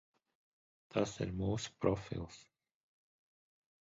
[0.95, 2.41] Tas ir mūsu profils.